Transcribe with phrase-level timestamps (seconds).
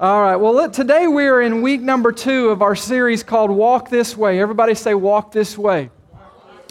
[0.00, 3.50] All right, well, let, today we are in week number two of our series called
[3.50, 4.40] Walk This Way.
[4.40, 5.90] Everybody say, Walk This Way.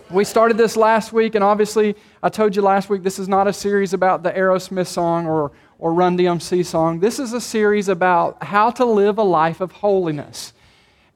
[0.10, 3.46] We started this last week, and obviously, I told you last week this is not
[3.46, 7.02] a series about the Aerosmith song or, or Run DMC song.
[7.02, 10.54] This is a series about how to live a life of holiness.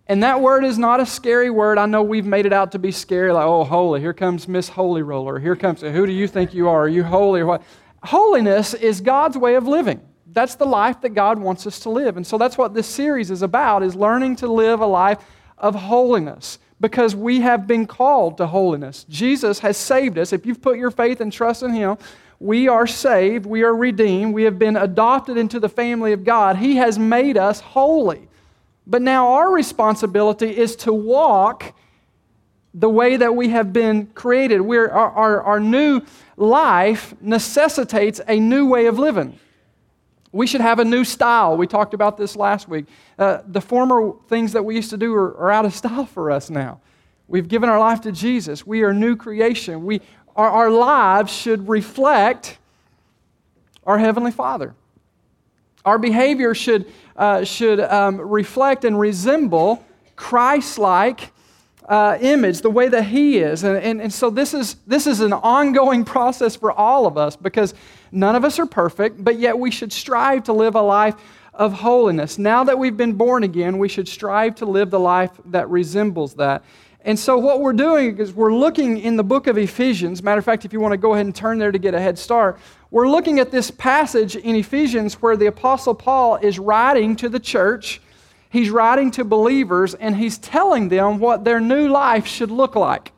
[0.06, 1.78] And that word is not a scary word.
[1.78, 4.68] I know we've made it out to be scary, like, oh, holy, here comes Miss
[4.68, 5.40] Holy Roller.
[5.40, 6.82] Here comes, who do you think you are?
[6.82, 7.64] Are you holy or what?
[8.04, 10.02] Holiness is God's way of living
[10.34, 12.18] that's the life that God wants us to live.
[12.18, 15.20] And so that's what this series is about is learning to live a life
[15.58, 19.06] of holiness because we have been called to holiness.
[19.08, 20.34] Jesus has saved us.
[20.34, 21.98] If you've put your faith and trust in him,
[22.40, 26.58] we are saved, we are redeemed, we have been adopted into the family of God.
[26.58, 28.28] He has made us holy.
[28.88, 31.76] But now our responsibility is to walk
[32.74, 34.62] the way that we have been created.
[34.62, 36.02] Our, our, our new
[36.36, 39.38] life necessitates a new way of living.
[40.32, 41.58] We should have a new style.
[41.58, 42.86] We talked about this last week.
[43.20, 46.32] Uh, the former things that we used to do are, are, out of style for
[46.32, 46.80] us now.
[47.28, 48.66] We've given our life to Jesus.
[48.66, 49.86] We are new creation.
[49.86, 50.02] We,
[50.36, 52.58] our, our lives should reflect
[53.86, 54.74] our Heavenly Father.
[55.84, 59.84] Our behavior should, uh, should um, reflect and resemble
[60.16, 61.32] Christ like
[61.88, 63.64] uh, image, the way that He is.
[63.64, 67.36] And, and, and so this is, this is an ongoing process for all of us
[67.36, 67.74] because
[68.12, 71.16] none of us are perfect, but yet we should strive to live a life
[71.54, 72.38] of holiness.
[72.38, 76.36] Now that we've been born again, we should strive to live the life that resembles
[76.36, 76.64] that.
[77.04, 80.22] And so, what we're doing is we're looking in the book of Ephesians.
[80.22, 82.00] Matter of fact, if you want to go ahead and turn there to get a
[82.00, 82.60] head start,
[82.92, 87.40] we're looking at this passage in Ephesians where the Apostle Paul is writing to the
[87.40, 88.02] church
[88.52, 93.14] he's writing to believers and he's telling them what their new life should look like.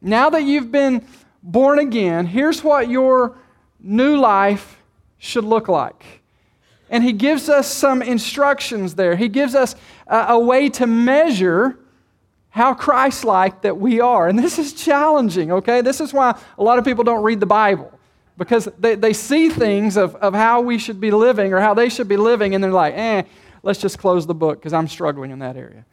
[0.00, 1.06] Now that you've been
[1.42, 3.36] born again, here's what your
[3.78, 4.82] new life
[5.18, 6.22] should look like.
[6.88, 9.14] And he gives us some instructions there.
[9.14, 9.76] He gives us
[10.06, 11.78] a, a way to measure
[12.48, 14.28] how Christ like that we are.
[14.28, 15.82] And this is challenging, okay?
[15.82, 17.92] This is why a lot of people don't read the Bible
[18.38, 21.90] because they, they see things of, of how we should be living or how they
[21.90, 23.22] should be living, and they're like, eh,
[23.62, 25.84] let's just close the book because I'm struggling in that area.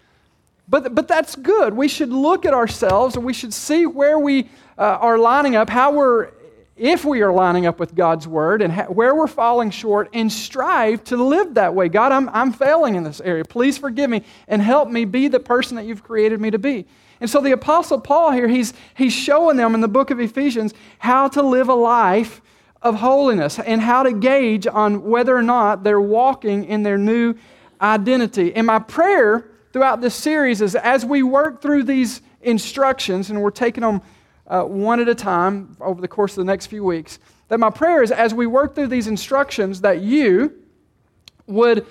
[0.69, 1.73] But, but that's good.
[1.73, 5.69] We should look at ourselves and we should see where we uh, are lining up,
[5.69, 6.31] how we're,
[6.75, 11.03] if we are lining up with God's word and where we're falling short, and strive
[11.06, 11.88] to live that way.
[11.88, 13.45] God, I'm, I'm failing in this area.
[13.45, 16.85] Please forgive me and help me be the person that you've created me to be.
[17.19, 20.73] And so the Apostle Paul here, he's, he's showing them in the book of Ephesians
[21.00, 22.41] how to live a life
[22.81, 27.33] of holiness and how to gauge on whether or not they're walking in their new
[27.81, 28.55] identity.
[28.55, 33.51] And my prayer throughout this series is as we work through these instructions, and we're
[33.51, 34.01] taking them
[34.47, 37.69] uh, one at a time over the course of the next few weeks, that my
[37.69, 40.53] prayer is as we work through these instructions, that you
[41.45, 41.85] would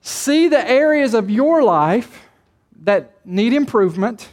[0.00, 2.28] see the areas of your life
[2.82, 4.28] that need improvement,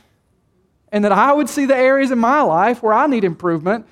[0.92, 3.86] and that I would see the areas in my life where I need improvement,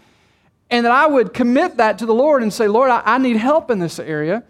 [0.70, 3.38] and that I would commit that to the Lord and say, Lord, I, I need
[3.38, 4.44] help in this area.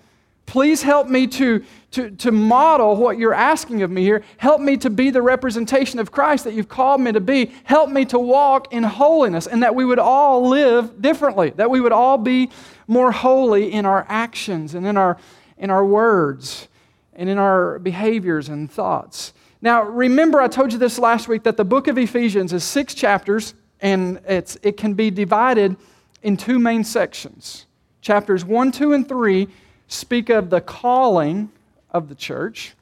[0.47, 4.24] Please help me to, to, to model what you're asking of me here.
[4.38, 7.52] Help me to be the representation of Christ that you've called me to be.
[7.66, 11.81] Help me to walk in holiness and that we would all live differently, that we
[11.81, 12.50] would all be
[12.88, 15.18] more holy in our actions and in our,
[15.57, 16.69] in our words
[17.12, 19.34] and in our behaviors and thoughts.
[19.62, 22.94] Now, remember, I told you this last week that the book of Ephesians is six
[22.94, 25.75] chapters and it's, it can be divided
[26.24, 27.66] in two main sections.
[28.02, 29.50] Chapters 1, 2, and 3
[29.88, 31.52] speak of the calling
[31.92, 32.74] of the church.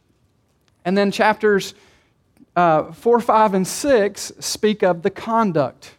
[0.84, 1.74] And then chapters
[2.56, 5.96] uh, 4, 5, and 6 speak of the conduct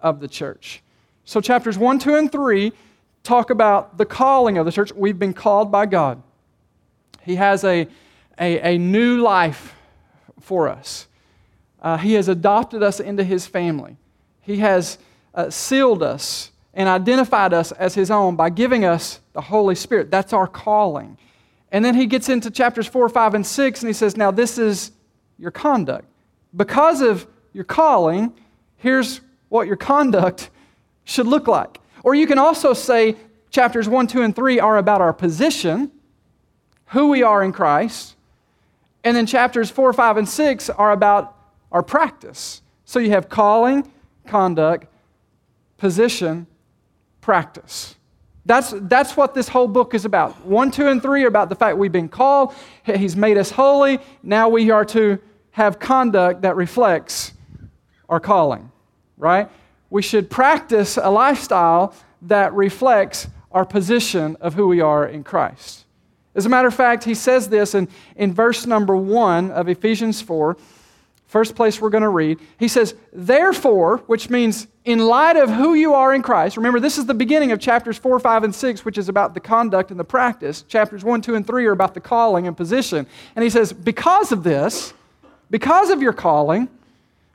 [0.00, 0.82] of the church.
[1.24, 2.72] So chapters 1, 2, and 3
[3.22, 4.92] talk about the calling of the church.
[4.92, 6.22] We've been called by God,
[7.22, 7.86] He has a,
[8.38, 9.74] a, a new life
[10.40, 11.06] for us.
[11.82, 13.96] Uh, he has adopted us into His family,
[14.40, 14.98] He has
[15.34, 20.10] uh, sealed us and identified us as His own by giving us the Holy Spirit.
[20.10, 21.18] That's our calling.
[21.72, 24.58] And then he gets into chapters 4, 5, and 6, and he says, Now this
[24.58, 24.92] is
[25.38, 26.06] your conduct.
[26.56, 28.32] Because of your calling,
[28.76, 30.50] here's what your conduct
[31.04, 31.80] should look like.
[32.02, 33.16] Or you can also say
[33.50, 35.90] chapters 1, 2, and 3 are about our position,
[36.86, 38.16] who we are in Christ.
[39.04, 41.36] And then chapters 4, 5, and 6 are about
[41.70, 42.62] our practice.
[42.84, 43.90] So you have calling,
[44.26, 44.86] conduct,
[45.78, 46.46] position,
[47.20, 47.94] practice.
[48.46, 50.44] That's, that's what this whole book is about.
[50.44, 52.54] One, two, and three are about the fact we've been called,
[52.84, 53.98] He's made us holy.
[54.22, 55.18] Now we are to
[55.52, 57.32] have conduct that reflects
[58.08, 58.70] our calling,
[59.16, 59.48] right?
[59.90, 65.84] We should practice a lifestyle that reflects our position of who we are in Christ.
[66.34, 70.20] As a matter of fact, he says this in, in verse number one of Ephesians
[70.20, 70.56] 4,
[71.30, 72.40] first place we're going to read.
[72.58, 76.56] He says, Therefore, which means in light of who you are in Christ.
[76.56, 79.40] Remember, this is the beginning of chapters 4, 5, and 6, which is about the
[79.40, 80.62] conduct and the practice.
[80.62, 83.06] Chapters 1, 2, and 3 are about the calling and position.
[83.36, 84.92] And he says, Because of this,
[85.50, 86.68] because of your calling,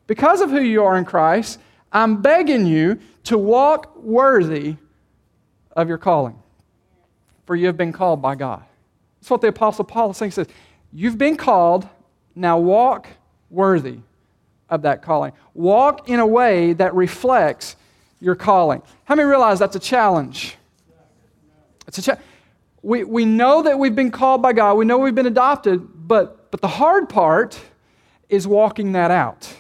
[0.08, 1.60] because of who you are in Christ,
[1.92, 4.76] I'm begging you to walk worthy
[5.72, 6.38] of your calling.
[7.46, 8.64] For you have been called by God.
[9.22, 10.32] That's what the Apostle Paul is saying.
[10.32, 10.48] He says,
[10.92, 11.88] You've been called,
[12.36, 13.08] now walk
[13.56, 14.00] worthy
[14.70, 15.32] of that calling.
[15.54, 17.76] Walk in a way that reflects
[18.20, 18.82] your calling.
[19.06, 20.58] How many realize that's a challenge?
[21.88, 22.18] It's a cha-
[22.82, 26.52] we, we know that we've been called by God, we know we've been adopted, but,
[26.52, 27.60] but the hard part
[28.30, 29.52] is walking that out.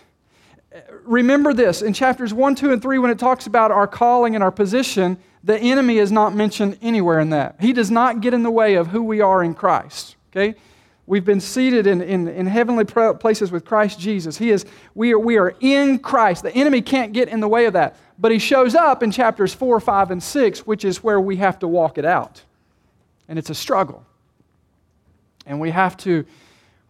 [1.03, 4.43] Remember this in chapters 1, 2, and 3, when it talks about our calling and
[4.43, 7.55] our position, the enemy is not mentioned anywhere in that.
[7.59, 10.15] He does not get in the way of who we are in Christ.
[10.31, 10.55] Okay?
[11.07, 14.37] We've been seated in, in, in heavenly places with Christ Jesus.
[14.37, 14.65] He is,
[14.95, 16.41] we, are, we are in Christ.
[16.43, 17.95] The enemy can't get in the way of that.
[18.17, 21.59] But he shows up in chapters 4, 5, and 6, which is where we have
[21.59, 22.41] to walk it out.
[23.27, 24.03] And it's a struggle.
[25.45, 26.25] And we have to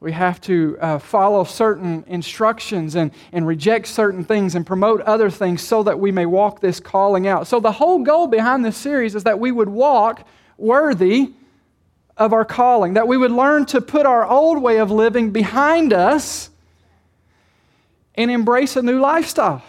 [0.02, 5.32] we have to uh, follow certain instructions and, and reject certain things and promote other
[5.32, 7.48] things so that we may walk this calling out.
[7.48, 10.28] So, the whole goal behind this series is that we would walk
[10.58, 11.32] worthy
[12.18, 15.92] of our calling, that we would learn to put our old way of living behind
[15.92, 16.50] us
[18.16, 19.64] and embrace a new lifestyle.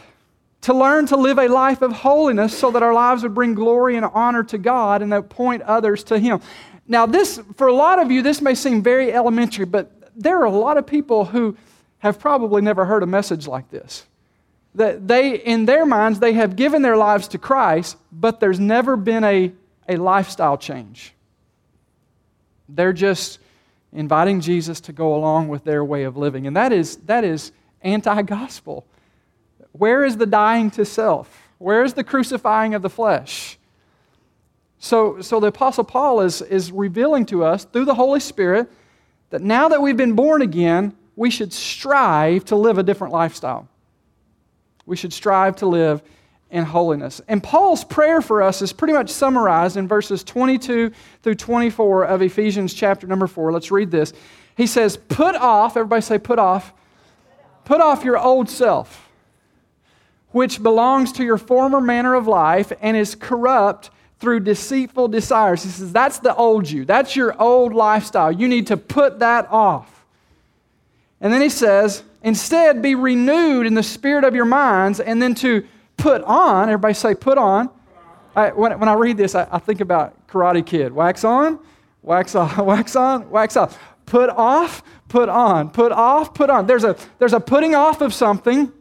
[0.62, 3.96] To learn to live a life of holiness so that our lives would bring glory
[3.96, 6.40] and honor to God and that point others to Him.
[6.88, 10.44] Now, this, for a lot of you, this may seem very elementary, but there are
[10.44, 11.56] a lot of people who
[11.98, 14.06] have probably never heard a message like this.
[14.74, 18.96] That they, in their minds, they have given their lives to Christ, but there's never
[18.96, 19.52] been a,
[19.88, 21.12] a lifestyle change.
[22.68, 23.38] They're just
[23.92, 26.46] inviting Jesus to go along with their way of living.
[26.46, 27.52] And that is, that is
[27.82, 28.86] anti gospel.
[29.72, 31.48] Where is the dying to self?
[31.58, 33.58] Where is the crucifying of the flesh?
[34.78, 38.70] So, so the Apostle Paul is, is revealing to us through the Holy Spirit
[39.30, 43.68] that now that we've been born again, we should strive to live a different lifestyle.
[44.84, 46.02] We should strive to live
[46.50, 47.20] in holiness.
[47.28, 52.22] And Paul's prayer for us is pretty much summarized in verses 22 through 24 of
[52.22, 53.52] Ephesians chapter number 4.
[53.52, 54.12] Let's read this.
[54.56, 56.72] He says, Put off, everybody say, put off.
[57.64, 59.10] Put off your old self,
[60.30, 63.90] which belongs to your former manner of life and is corrupt
[64.20, 65.64] through deceitful desires.
[65.64, 66.84] He says, That's the old you.
[66.84, 68.30] That's your old lifestyle.
[68.30, 70.04] You need to put that off.
[71.20, 75.34] And then he says, Instead, be renewed in the spirit of your minds, and then
[75.36, 75.66] to
[75.96, 77.70] put on, everybody say, put on.
[78.34, 80.92] I, when, when I read this, I, I think about Karate Kid.
[80.92, 81.58] Wax on,
[82.02, 83.78] wax off, wax on, wax off.
[84.04, 86.66] Put off, put on, put off, put on.
[86.66, 88.72] There's a, there's a putting off of something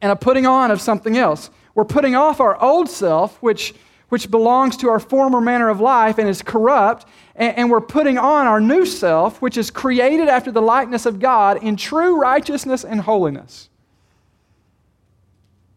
[0.00, 1.50] and a putting on of something else.
[1.74, 3.74] We're putting off our old self, which
[4.12, 8.18] which belongs to our former manner of life and is corrupt, and, and, we're putting
[8.18, 12.84] on our new self, which is created after the likeness of God in true righteousness
[12.84, 13.70] and holiness.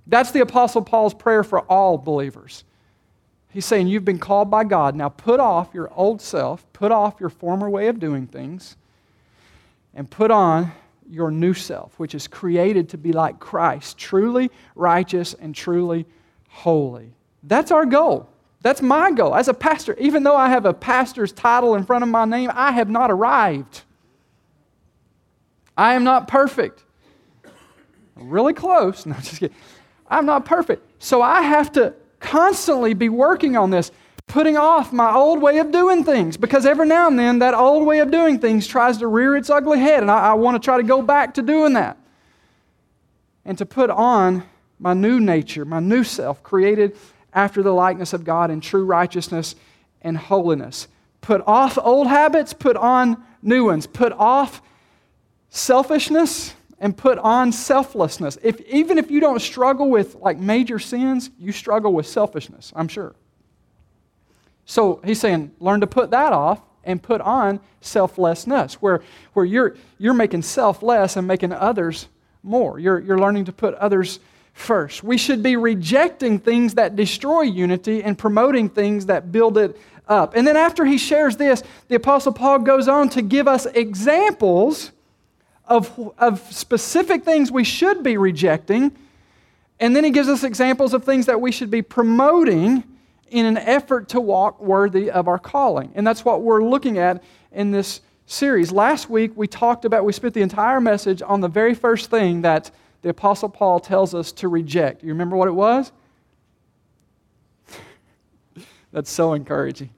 [0.08, 2.64] That's the Apostle Paul's prayer for all believers.
[3.50, 4.96] He's saying, You've been called by God.
[4.96, 8.76] Now put off your old self, put off your former way of doing things,
[9.94, 10.72] and put on
[11.10, 16.06] your new self, which is created to be like Christ, truly righteous and truly
[16.50, 17.14] holy.
[17.44, 18.30] That's our goal.
[18.62, 19.36] That's my goal.
[19.36, 22.52] As a pastor, even though I have a pastor's title in front of my name,
[22.54, 23.84] I have not arrived.
[25.78, 26.84] I am not perfect.
[28.16, 29.06] Really close.
[29.06, 29.56] No, just kidding.
[30.08, 30.84] I'm not perfect.
[31.00, 33.92] So I have to constantly be working on this,
[34.28, 37.86] putting off my old way of doing things because every now and then that old
[37.86, 40.66] way of doing things tries to rear its ugly head, and I, I want to
[40.66, 41.98] try to go back to doing that.
[43.44, 44.44] And to put on
[44.80, 46.98] my new nature, my new self, created
[47.34, 49.56] after the likeness of God in true righteousness
[50.02, 50.88] and holiness.
[51.22, 53.88] Put off old habits, put on new ones.
[53.88, 54.62] Put off
[55.50, 58.38] selfishness and put on selflessness.
[58.44, 62.88] If, even if you don't struggle with like major sins, you struggle with selfishness, I'm
[62.88, 63.16] sure.
[64.66, 69.02] So he's saying, learn to put that off and put on selflessness, where,
[69.34, 72.08] where you're, you're making self less and making others
[72.44, 72.80] more.
[72.80, 74.20] You're, you're learning to put others
[74.54, 75.04] first.
[75.04, 80.36] We should be rejecting things that destroy unity and promoting things that build it up.
[80.36, 84.92] And then after he shares this, the Apostle Paul goes on to give us examples
[85.68, 88.96] of, of specific things we should be rejecting.
[89.80, 92.84] And then he gives us examples of things that we should be promoting
[93.30, 95.92] in an effort to walk worthy of our calling.
[95.96, 98.72] And that's what we're looking at in this series.
[98.72, 102.42] Last week, we talked about, we spent the entire message on the very first thing
[102.42, 105.04] that the Apostle Paul tells us to reject.
[105.04, 105.92] You remember what it was?
[108.92, 109.90] That's so encouraging.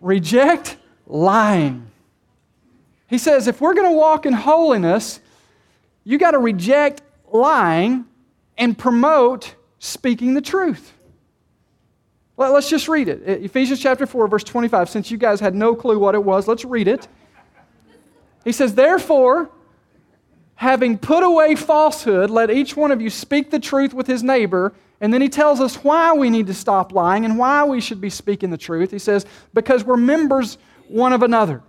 [0.00, 0.76] Reject
[1.06, 1.90] lying.
[3.08, 5.20] He says if we're going to walk in holiness,
[6.04, 8.04] you got to reject lying
[8.58, 10.92] and promote speaking the truth.
[12.36, 13.22] Let's just read it.
[13.44, 14.90] Ephesians chapter 4, verse 25.
[14.90, 17.08] Since you guys had no clue what it was, let's read it.
[18.44, 19.50] He says, Therefore,
[20.56, 24.74] having put away falsehood, let each one of you speak the truth with his neighbor.
[25.00, 28.00] And then he tells us why we need to stop lying and why we should
[28.00, 28.90] be speaking the truth.
[28.90, 30.58] He says, Because we're members
[30.88, 31.62] one of another.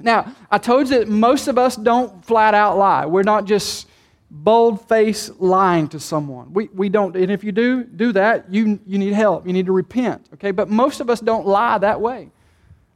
[0.00, 3.06] Now, I told you that most of us don't flat out lie.
[3.06, 3.88] We're not just
[4.30, 6.52] bold face lying to someone.
[6.52, 9.46] We, we don't, and if you do do that, you, you need help.
[9.46, 10.50] You need to repent, okay?
[10.50, 12.30] But most of us don't lie that way.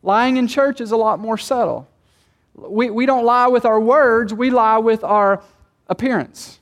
[0.02, 1.88] Lying in church is a lot more subtle.
[2.54, 5.42] We, we don't lie with our words, we lie with our
[5.88, 6.61] appearance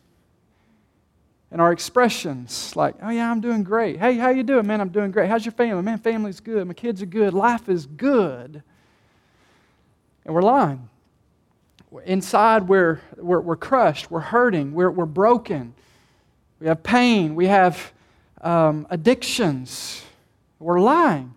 [1.51, 4.89] and our expressions like oh yeah i'm doing great hey how you doing man i'm
[4.89, 8.63] doing great how's your family man family's good my kids are good life is good
[10.25, 10.89] and we're lying
[12.05, 15.75] Inside, we're, we're, we're crushed, we're hurting, we're, we're broken.
[16.61, 17.93] We have pain, we have
[18.43, 20.03] um, addictions,
[20.61, 21.35] we're lying.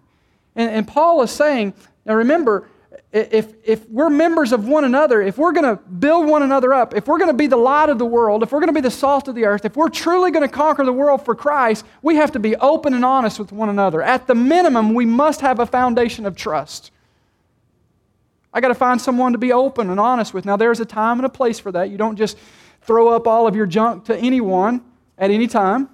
[0.55, 1.73] And, and Paul is saying,
[2.05, 2.67] now remember,
[3.11, 6.93] if, if we're members of one another, if we're going to build one another up,
[6.93, 8.81] if we're going to be the light of the world, if we're going to be
[8.81, 11.83] the salt of the earth, if we're truly going to conquer the world for Christ,
[12.03, 14.03] we have to be open and honest with one another.
[14.03, 16.91] At the minimum, we must have a foundation of trust.
[18.53, 20.45] I got to find someone to be open and honest with.
[20.45, 21.89] Now, there's a time and a place for that.
[21.89, 22.37] You don't just
[22.81, 24.83] throw up all of your junk to anyone
[25.17, 25.89] at any time.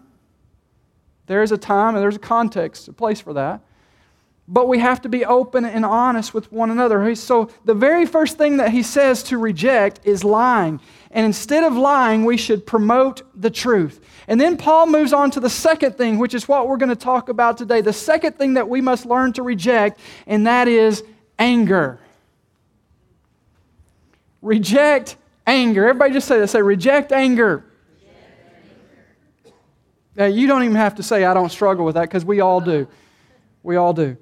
[1.27, 3.61] There's a time and there's a context, a place for that.
[4.47, 7.13] But we have to be open and honest with one another.
[7.13, 10.81] So, the very first thing that he says to reject is lying.
[11.11, 14.03] And instead of lying, we should promote the truth.
[14.27, 16.95] And then Paul moves on to the second thing, which is what we're going to
[16.95, 17.81] talk about today.
[17.81, 21.03] The second thing that we must learn to reject, and that is
[21.37, 21.99] anger.
[24.41, 25.87] Reject anger.
[25.87, 26.47] Everybody just say that.
[26.47, 27.65] Say, reject anger.
[30.15, 32.59] Now, you don't even have to say, I don't struggle with that, because we all
[32.59, 32.87] do.
[33.63, 34.17] We all do.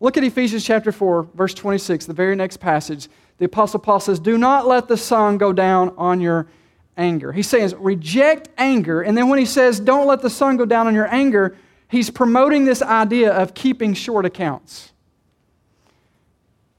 [0.00, 3.08] Look at Ephesians chapter 4, verse 26, the very next passage.
[3.36, 6.46] The Apostle Paul says, Do not let the sun go down on your
[6.96, 7.32] anger.
[7.32, 9.02] He says, reject anger.
[9.02, 11.56] And then when he says, Don't let the sun go down on your anger,
[11.88, 14.92] he's promoting this idea of keeping short accounts.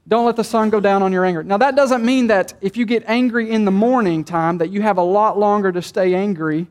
[0.08, 1.42] Don't let the sun go down on your anger.
[1.42, 4.82] Now, that doesn't mean that if you get angry in the morning time, that you
[4.82, 6.66] have a lot longer to stay angry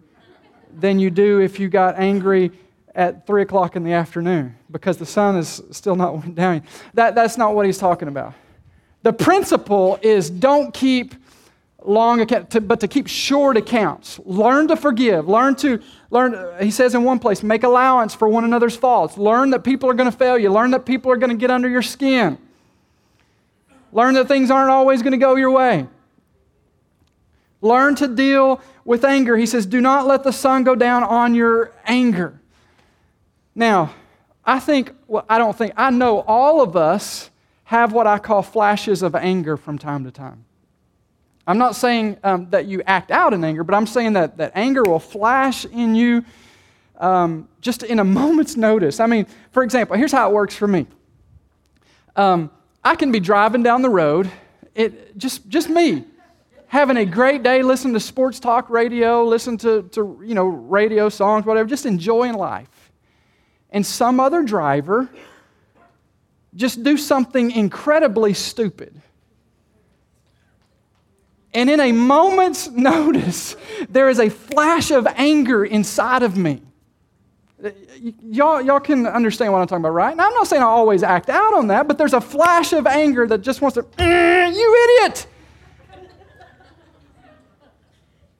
[0.73, 2.51] than you do if you got angry
[2.93, 6.63] at 3 o'clock in the afternoon because the sun is still not went down.
[6.93, 8.33] That, that's not what he's talking about.
[9.03, 11.15] The principle is don't keep
[11.83, 14.19] long account, but to keep short accounts.
[14.25, 15.27] Learn to forgive.
[15.27, 16.63] Learn to learn.
[16.63, 19.17] He says in one place, make allowance for one another's faults.
[19.17, 20.51] Learn that people are going to fail you.
[20.51, 22.37] Learn that people are going to get under your skin.
[23.91, 25.87] Learn that things aren't always going to go your way.
[27.61, 29.37] Learn to deal with anger.
[29.37, 32.39] He says, Do not let the sun go down on your anger.
[33.53, 33.93] Now,
[34.43, 37.29] I think, well, I don't think, I know all of us
[37.65, 40.45] have what I call flashes of anger from time to time.
[41.45, 44.51] I'm not saying um, that you act out in anger, but I'm saying that, that
[44.55, 46.23] anger will flash in you
[46.97, 48.99] um, just in a moment's notice.
[48.99, 50.85] I mean, for example, here's how it works for me.
[52.15, 52.51] Um,
[52.83, 54.29] I can be driving down the road,
[54.73, 56.05] it, just, just me,
[56.67, 61.09] having a great day, listening to sports talk radio, listening to, to you know, radio
[61.09, 62.91] songs, whatever, just enjoying life.
[63.69, 65.09] And some other driver
[66.55, 68.99] just do something incredibly stupid.
[71.53, 73.55] And in a moment's notice,
[73.89, 76.61] there is a flash of anger inside of me
[78.23, 80.15] y'all, y'all can understand what I'm talking about, right?
[80.15, 82.87] Now, I'm not saying I always act out on that, but there's a flash of
[82.87, 85.27] anger that just wants to, mm, you idiot!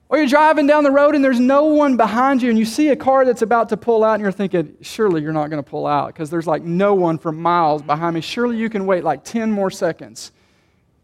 [0.08, 2.90] Or you're driving down the road and there's no one behind you, and you see
[2.90, 5.68] a car that's about to pull out, and you're thinking, surely you're not going to
[5.68, 8.20] pull out because there's like no one for miles behind me.
[8.20, 10.32] Surely you can wait like 10 more seconds.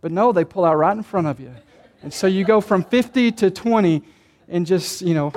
[0.03, 1.55] But no, they pull out right in front of you.
[2.03, 4.03] And so you go from 50 to 20
[4.49, 5.33] and just, you know,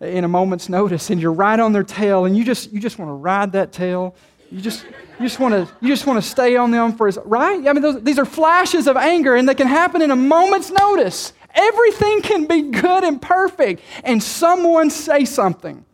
[0.00, 2.98] in a moment's notice and you're right on their tail and you just you just
[2.98, 4.14] want to ride that tail
[4.50, 7.68] you just you just want to you just want to stay on them for right
[7.68, 10.70] i mean those, these are flashes of anger and they can happen in a moment's
[10.70, 15.84] notice everything can be good and perfect and someone say something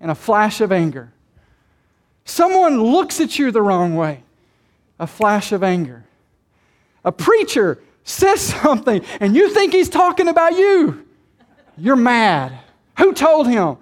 [0.00, 1.12] in a flash of anger
[2.30, 4.22] Someone looks at you the wrong way,
[5.00, 6.04] a flash of anger.
[7.04, 11.06] A preacher says something and you think he's talking about you.
[11.76, 12.52] You're mad.
[12.98, 13.76] Who told him?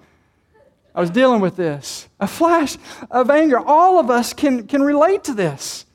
[0.95, 2.09] I was dealing with this.
[2.19, 2.77] A flash
[3.11, 3.59] of anger.
[3.59, 5.87] All of us can, can relate to this.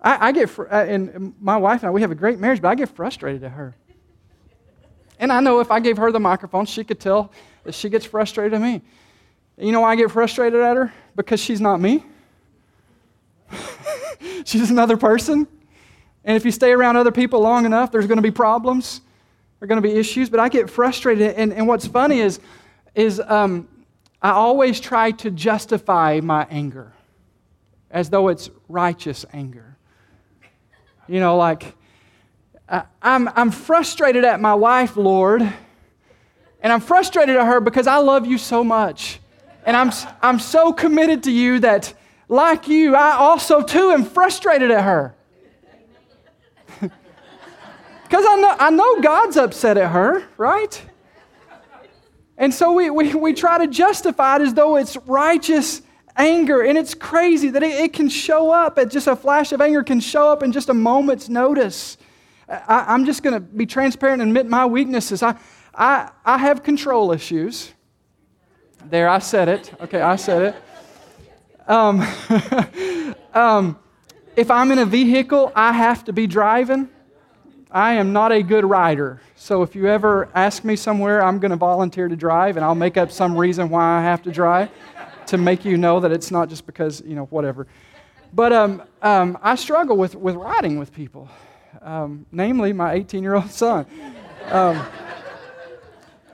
[0.00, 2.60] I, I get, fr- uh, and my wife and I, we have a great marriage,
[2.60, 3.74] but I get frustrated at her.
[5.18, 7.32] And I know if I gave her the microphone, she could tell
[7.64, 8.82] that she gets frustrated at me.
[9.56, 10.92] You know why I get frustrated at her?
[11.16, 12.04] Because she's not me.
[14.44, 15.46] she's another person.
[16.24, 19.00] And if you stay around other people long enough, there's going to be problems.
[19.64, 20.28] Are going to be issues.
[20.28, 21.36] But I get frustrated.
[21.36, 22.38] And, and what's funny is,
[22.94, 23.66] is um,
[24.20, 26.92] I always try to justify my anger
[27.90, 29.78] as though it's righteous anger.
[31.08, 31.74] You know, like,
[33.00, 38.26] I'm, I'm frustrated at my wife, Lord, and I'm frustrated at her because I love
[38.26, 39.18] you so much.
[39.64, 39.90] And I'm,
[40.20, 41.94] I'm so committed to you that,
[42.28, 45.14] like you, I also too am frustrated at her.
[48.04, 50.82] Because I know, I know God's upset at her, right?
[52.36, 55.82] And so we, we, we try to justify it as though it's righteous
[56.16, 56.62] anger.
[56.62, 59.82] And it's crazy that it, it can show up at just a flash of anger,
[59.82, 61.96] can show up in just a moment's notice.
[62.48, 65.22] I, am just going to be transparent and admit my weaknesses.
[65.22, 65.36] I,
[65.74, 67.72] I, I have control issues.
[68.84, 69.72] There, I said it.
[69.80, 71.68] Okay, I said it.
[71.68, 72.06] Um,
[73.34, 73.78] um,
[74.36, 76.90] if I'm in a vehicle, I have to be driving.
[77.74, 79.20] I am not a good rider.
[79.34, 82.74] So if you ever ask me somewhere, I'm going to volunteer to drive, and I'll
[82.74, 84.70] make up some reason why I have to drive
[85.26, 87.66] to make you know that it's not just because, you know, whatever.
[88.32, 91.28] But um, um, I struggle with, with riding with people
[91.84, 93.86] um, namely my 18 year old son.
[94.46, 94.84] Um,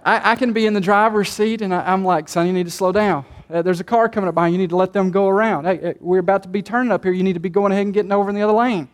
[0.04, 2.64] I, I, can be in the driver's seat and I, am like, son, you need
[2.64, 3.24] to slow down.
[3.48, 4.58] Uh, there's a car coming up behind you.
[4.58, 5.64] You need to let them go around.
[5.64, 7.12] Hey, we're about to be turning up here.
[7.12, 8.88] You need to be going ahead and getting over in the other lane.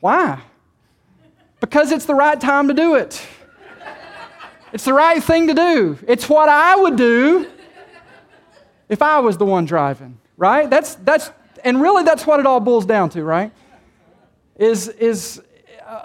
[0.00, 0.40] Why?
[1.60, 3.22] Because it's the right time to do it.
[4.72, 5.98] It's the right thing to do.
[6.06, 7.48] It's what I would do
[8.88, 10.68] if I was the one driving, right?
[10.70, 11.30] That's, that's,
[11.64, 13.52] and really that's what it all boils down to, right?
[14.60, 15.42] is, is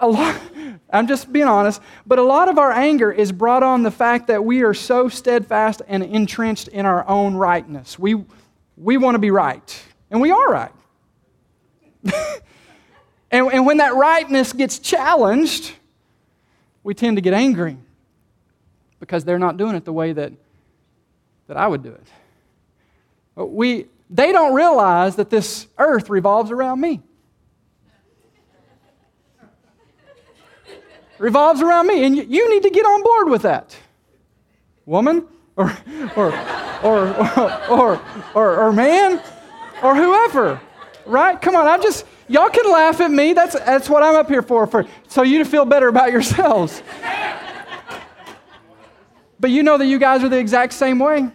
[0.00, 0.40] a lot,
[0.90, 4.26] I'm just being honest, but a lot of our anger is brought on the fact
[4.26, 7.98] that we are so steadfast and entrenched in our own rightness.
[7.98, 8.24] We,
[8.76, 10.72] we want to be right, and we are right.
[13.30, 15.72] and, and when that rightness gets challenged,
[16.82, 17.76] we tend to get angry
[19.00, 20.32] because they're not doing it the way that,
[21.48, 22.06] that I would do it.
[23.36, 27.02] We, they don't realize that this earth revolves around me.
[31.18, 32.04] revolves around me.
[32.04, 33.76] And you need to get on board with that.
[34.84, 35.76] Woman or,
[36.14, 36.32] or,
[36.82, 37.08] or,
[37.68, 38.00] or,
[38.34, 39.20] or, or, man
[39.82, 40.60] or whoever,
[41.06, 41.40] right?
[41.40, 43.32] Come on, I'm just, y'all can laugh at me.
[43.32, 46.82] That's, that's what I'm up here for, for, so you to feel better about yourselves.
[49.38, 51.28] But you know that you guys are the exact same way.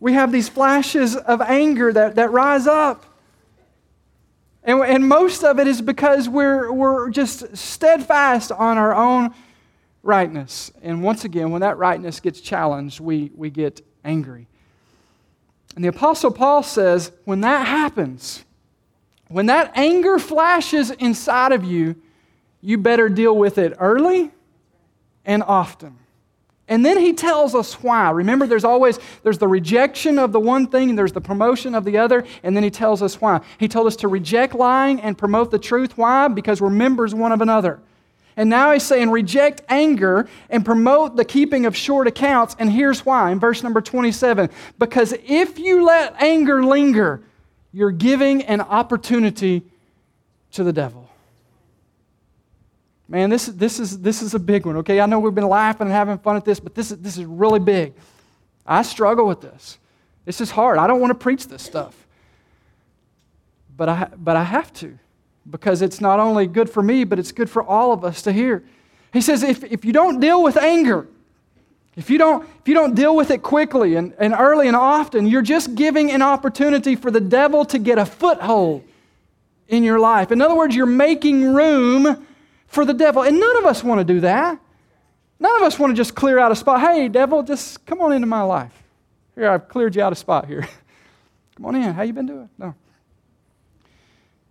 [0.00, 3.04] We have these flashes of anger that, that rise up.
[4.64, 9.34] And, and most of it is because we're, we're just steadfast on our own
[10.02, 10.70] rightness.
[10.82, 14.46] And once again, when that rightness gets challenged, we, we get angry.
[15.76, 18.44] And the Apostle Paul says, when that happens,
[19.30, 21.94] when that anger flashes inside of you,
[22.60, 24.32] you better deal with it early
[25.24, 25.96] and often.
[26.66, 28.10] And then he tells us why.
[28.10, 31.84] Remember, there's always there's the rejection of the one thing and there's the promotion of
[31.84, 33.40] the other, and then he tells us why.
[33.58, 35.96] He told us to reject lying and promote the truth.
[35.96, 36.26] Why?
[36.26, 37.80] Because we're members one of another.
[38.36, 42.56] And now he's saying reject anger and promote the keeping of short accounts.
[42.58, 47.22] And here's why in verse number 27 because if you let anger linger,
[47.72, 49.62] you're giving an opportunity
[50.52, 51.08] to the devil.
[53.08, 55.00] Man, this, this, is, this is a big one, okay?
[55.00, 57.24] I know we've been laughing and having fun at this, but this is, this is
[57.24, 57.94] really big.
[58.66, 59.78] I struggle with this.
[60.24, 60.78] This is hard.
[60.78, 61.96] I don't want to preach this stuff.
[63.76, 64.98] But I, but I have to
[65.48, 68.32] because it's not only good for me, but it's good for all of us to
[68.32, 68.62] hear.
[69.12, 71.08] He says, if, if you don't deal with anger,
[72.00, 75.26] if you don't, if you don't deal with it quickly and, and early and often,
[75.26, 78.82] you're just giving an opportunity for the devil to get a foothold
[79.68, 80.32] in your life.
[80.32, 82.26] In other words, you're making room
[82.68, 83.22] for the devil.
[83.22, 84.58] And none of us want to do that.
[85.38, 86.80] None of us want to just clear out a spot.
[86.80, 88.72] Hey, devil, just come on into my life.
[89.34, 90.66] Here, I've cleared you out a spot here.
[91.54, 91.92] come on in.
[91.92, 92.48] How you been doing?
[92.56, 92.74] No.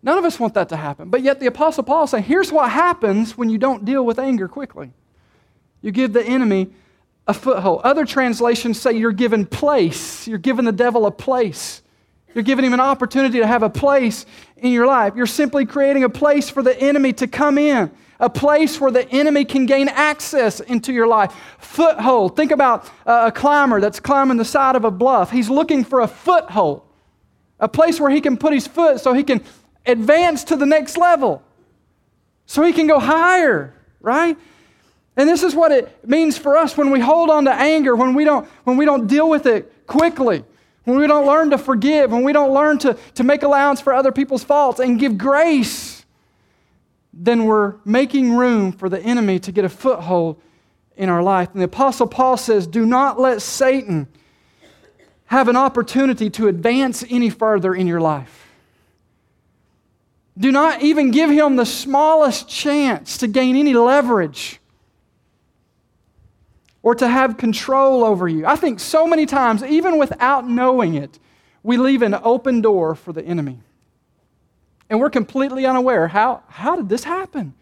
[0.03, 1.09] None of us want that to happen.
[1.09, 4.19] But yet the Apostle Paul is saying, here's what happens when you don't deal with
[4.19, 4.91] anger quickly.
[5.81, 6.69] You give the enemy
[7.29, 7.81] a foothold.
[7.83, 10.27] Other translations say you're given place.
[10.27, 11.83] You're giving the devil a place.
[12.33, 14.25] You're giving him an opportunity to have a place
[14.57, 15.13] in your life.
[15.15, 19.07] You're simply creating a place for the enemy to come in, a place where the
[19.09, 21.31] enemy can gain access into your life.
[21.59, 22.35] Foothold.
[22.35, 25.29] Think about a climber that's climbing the side of a bluff.
[25.29, 26.81] He's looking for a foothold,
[27.59, 29.43] a place where he can put his foot so he can
[29.85, 31.43] advance to the next level,
[32.47, 34.35] so he can go higher, right?
[35.15, 38.13] And this is what it means for us when we hold on to anger, when
[38.13, 40.43] we don't, when we don't deal with it quickly,
[40.85, 43.93] when we don't learn to forgive, when we don't learn to, to make allowance for
[43.93, 46.05] other people's faults and give grace,
[47.13, 50.41] then we're making room for the enemy to get a foothold
[50.95, 51.49] in our life.
[51.51, 54.07] And the Apostle Paul says, Do not let Satan
[55.25, 58.47] have an opportunity to advance any further in your life.
[60.37, 64.58] Do not even give him the smallest chance to gain any leverage
[66.89, 68.47] or to have control over you.
[68.47, 71.19] I think so many times, even without knowing it,
[71.61, 73.59] we leave an open door for the enemy.
[74.89, 76.07] And we're completely unaware.
[76.07, 77.53] How, how did this happen?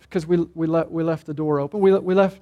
[0.00, 1.80] Because we, we, le- we left the door open.
[1.80, 2.40] We, we left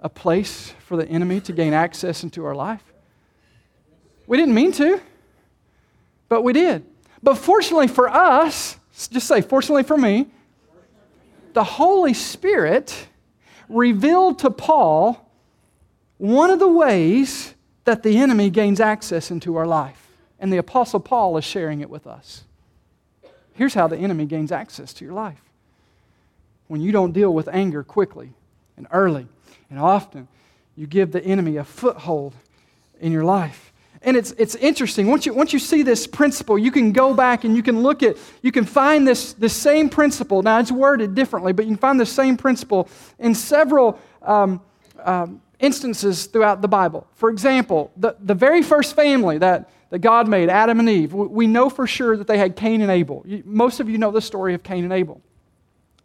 [0.00, 2.84] a place for the enemy to gain access into our life.
[4.28, 5.00] We didn't mean to,
[6.28, 6.86] but we did.
[7.20, 8.76] But fortunately for us,
[9.10, 10.28] just say, fortunately for me,
[11.52, 13.08] the Holy Spirit
[13.68, 15.18] revealed to Paul
[16.22, 17.54] one of the ways
[17.84, 20.08] that the enemy gains access into our life.
[20.38, 22.44] And the Apostle Paul is sharing it with us.
[23.54, 25.42] Here's how the enemy gains access to your life
[26.68, 28.30] when you don't deal with anger quickly
[28.76, 29.26] and early
[29.68, 30.28] and often,
[30.76, 32.34] you give the enemy a foothold
[33.00, 33.72] in your life.
[34.00, 35.06] And it's, it's interesting.
[35.06, 38.02] Once you, once you see this principle, you can go back and you can look
[38.02, 40.42] at, you can find this, this same principle.
[40.42, 44.62] Now, it's worded differently, but you can find the same principle in several um,
[45.04, 47.06] um, instances throughout the Bible.
[47.14, 51.46] For example, the, the very first family that, that God made, Adam and Eve, we
[51.46, 53.24] know for sure that they had Cain and Abel.
[53.44, 55.22] Most of you know the story of Cain and Abel.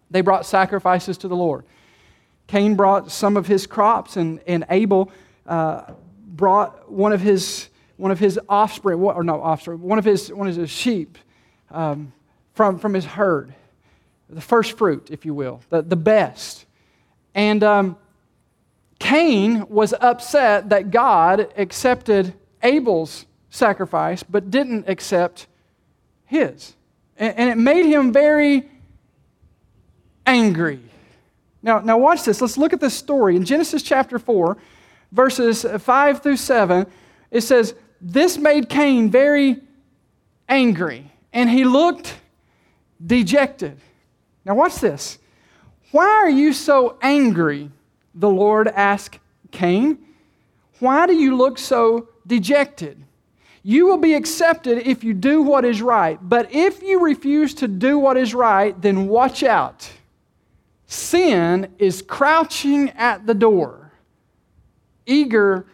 [0.10, 1.66] They brought sacrifices to the Lord.
[2.48, 5.12] Cain brought some of his crops, and, and Abel
[5.46, 5.92] uh,
[6.26, 7.68] brought one of his
[7.98, 11.18] one of his offspring, or no offspring, one of his, one of his sheep
[11.72, 12.14] um,
[12.54, 13.54] from, from his herd,
[14.30, 16.66] the first fruit, if you will, the, the best.
[17.34, 17.98] And um,
[19.00, 22.34] Cain was upset that God accepted
[22.64, 25.48] Abel's sacrifice but didn't accept
[26.26, 26.74] his.
[27.18, 28.70] And, it made him very
[30.26, 30.80] angry.
[31.64, 32.42] Now, now, watch this.
[32.42, 33.36] Let's look at this story.
[33.36, 34.58] In Genesis chapter 4,
[35.12, 36.86] verses 5 through 7,
[37.32, 39.60] it says, this made Cain very
[40.48, 42.14] angry, and he looked
[43.04, 43.80] dejected.
[44.46, 45.18] Now, watch this.
[45.92, 47.72] Why are you so angry?
[48.18, 49.20] The Lord asked
[49.52, 50.00] Cain.
[50.80, 53.04] Why do you look so dejected?
[53.64, 57.68] You will be accepted if you do what is right, but if you refuse to
[57.68, 59.92] do what is right, then watch out.
[60.88, 63.92] Sin is crouching at the door,
[65.06, 65.66] eager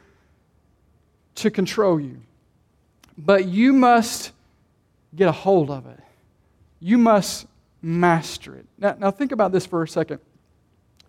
[1.35, 2.19] to control you.
[3.17, 4.31] But you must
[5.15, 5.99] get a hold of it.
[6.79, 7.45] You must
[7.81, 8.65] master it.
[8.77, 10.19] Now, now think about this for a second.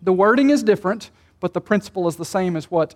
[0.02, 1.10] The wording is different,
[1.44, 2.94] but the principle is the same as what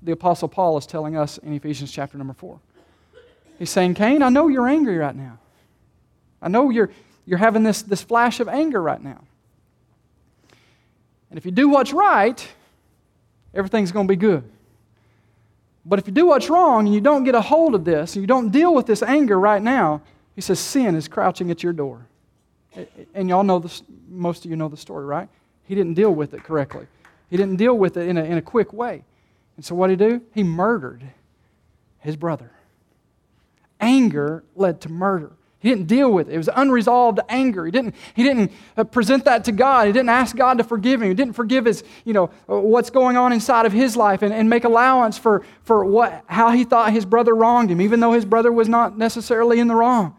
[0.00, 2.58] the Apostle Paul is telling us in Ephesians chapter number 4.
[3.58, 5.38] He's saying, Cain, I know you're angry right now.
[6.40, 6.88] I know you're,
[7.26, 9.22] you're having this, this flash of anger right now.
[11.28, 12.48] And if you do what's right,
[13.52, 14.50] everything's going to be good.
[15.84, 18.22] But if you do what's wrong and you don't get a hold of this and
[18.22, 20.00] you don't deal with this anger right now,
[20.34, 22.06] he says sin is crouching at your door.
[23.12, 25.28] And y'all know this, most of you know the story, right?
[25.64, 26.86] He didn't deal with it correctly.
[27.34, 29.02] He didn't deal with it in a, in a quick way.
[29.56, 30.22] And so what did he do?
[30.34, 31.02] He murdered
[31.98, 32.52] his brother.
[33.80, 35.32] Anger led to murder.
[35.58, 36.34] He didn't deal with it.
[36.34, 37.64] It was unresolved anger.
[37.64, 39.88] He didn't, he didn't uh, present that to God.
[39.88, 41.08] He didn't ask God to forgive him.
[41.08, 44.32] He didn't forgive his, you know, uh, what's going on inside of his life and,
[44.32, 48.12] and make allowance for, for what, how he thought his brother wronged him, even though
[48.12, 50.16] his brother was not necessarily in the wrong.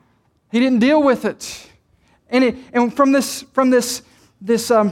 [0.51, 1.69] He didn't deal with it.
[2.29, 4.01] And, it, and from this, from this,
[4.41, 4.91] this um,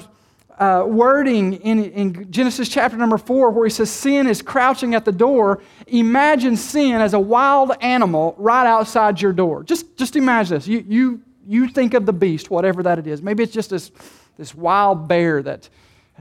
[0.60, 5.06] uh, wording in, in Genesis chapter number four, where he says sin is crouching at
[5.06, 9.64] the door, imagine sin as a wild animal right outside your door.
[9.64, 10.68] Just, just imagine this.
[10.68, 13.22] You, you, you think of the beast, whatever that it is.
[13.22, 13.92] Maybe it's just this,
[14.38, 15.70] this wild bear that,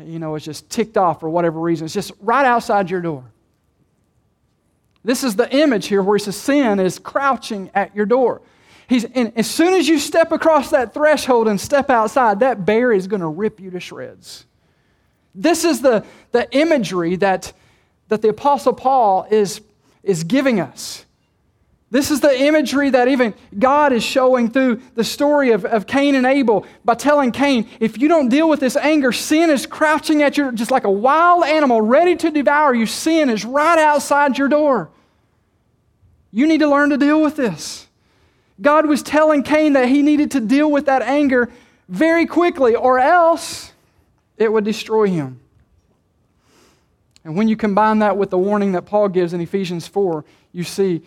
[0.03, 1.85] you know, is just ticked off for whatever reason.
[1.85, 3.25] It's just right outside your door.
[5.05, 8.41] This is the image here where he says sin is crouching at your door.
[8.93, 12.93] He's, and as soon as you step across that threshold and step outside, that bear
[12.93, 14.45] is going to rip you to shreds.
[15.35, 17.55] This is the, the imagery that,
[18.09, 19.63] that the Apostle Paul is,
[20.03, 21.07] is giving us.
[21.91, 26.15] This is the imagery that even God is showing through the story of, of Cain
[26.15, 30.21] and Abel by telling Cain, if you don't deal with this anger, sin is crouching
[30.21, 32.85] at your, just like a wild animal ready to devour you.
[32.85, 34.91] Sin is right outside your door.
[36.31, 37.89] You need to learn to deal with this.
[38.61, 41.51] God was telling Cain that he needed to deal with that anger
[41.89, 43.73] very quickly, or else
[44.37, 45.41] it would destroy him.
[47.25, 50.65] And when you combine that with the warning that Paul gives in Ephesians 4, you
[50.65, 51.03] see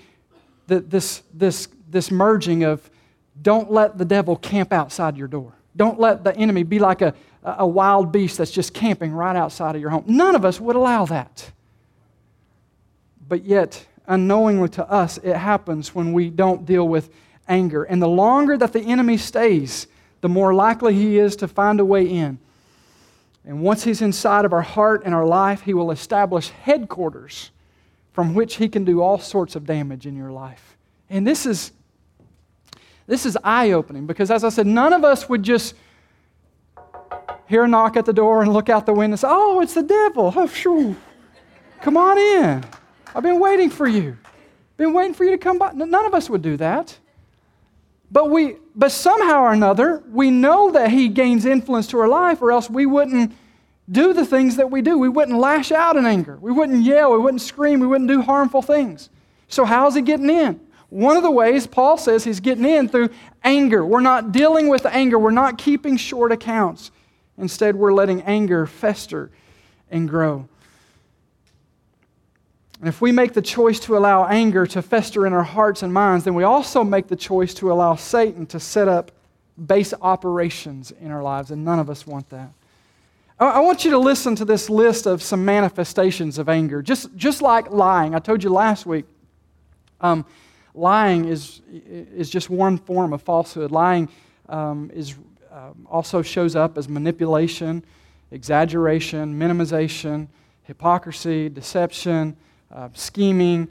[0.68, 2.90] that this, this, this merging of
[3.42, 5.54] don't let the devil camp outside your door.
[5.76, 9.76] Don't let the enemy be like a, a wild beast that's just camping right outside
[9.76, 10.06] of your home.
[10.08, 11.52] None of us would allow that.
[13.28, 17.10] But yet, unknowingly to us, it happens when we don't deal with
[17.48, 17.84] anger.
[17.84, 19.88] And the longer that the enemy stays,
[20.22, 22.40] the more likely he is to find a way in.
[23.46, 27.52] And once he's inside of our heart and our life, he will establish headquarters
[28.12, 30.78] from which he can do all sorts of damage in your life.
[31.10, 31.72] And this is
[33.08, 35.76] this is eye-opening because as I said, none of us would just
[37.46, 39.76] hear a knock at the door and look out the window and say, "Oh, it's
[39.76, 40.96] the devil." Oh.
[41.82, 42.64] Come on in.
[43.14, 44.18] I've been waiting for you.
[44.78, 45.72] Been waiting for you to come by.
[45.74, 46.98] None of us would do that.
[48.16, 52.42] But we but somehow or another, we know that he gains influence to our life,
[52.42, 53.34] or else we wouldn't
[53.92, 54.98] do the things that we do.
[54.98, 56.38] We wouldn't lash out in anger.
[56.40, 57.12] We wouldn't yell.
[57.12, 57.82] We wouldn't scream.
[57.82, 59.10] We wouldn't do harmful things.
[59.50, 60.62] So, how's he getting in?
[60.88, 63.10] One of the ways Paul says he's getting in through
[63.44, 63.86] anger.
[63.86, 66.92] We're not dealing with anger, we're not keeping short accounts.
[67.38, 69.30] Instead, we're letting anger fester
[69.92, 70.48] and grow.
[72.86, 75.92] And if we make the choice to allow anger to fester in our hearts and
[75.92, 79.12] minds, then we also make the choice to allow Satan to set up
[79.66, 82.52] base operations in our lives, and none of us want that.
[83.40, 87.42] I want you to listen to this list of some manifestations of anger, just, just
[87.42, 88.14] like lying.
[88.14, 89.06] I told you last week,
[90.00, 90.24] um,
[90.76, 93.72] lying is, is just one form of falsehood.
[93.72, 94.10] Lying
[94.48, 95.16] um, is,
[95.52, 97.84] um, also shows up as manipulation,
[98.30, 100.28] exaggeration, minimization,
[100.66, 102.38] hypocrisy, deception,
[102.72, 103.68] uh, scheming,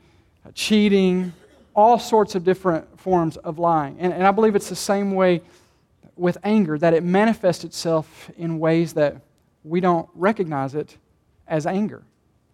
[0.46, 1.32] uh, cheating,
[1.74, 3.96] all sorts of different forms of lying.
[3.98, 5.42] And, and I believe it's the same way
[6.16, 9.16] with anger, that it manifests itself in ways that
[9.64, 10.96] we don't recognize it
[11.48, 12.02] as anger.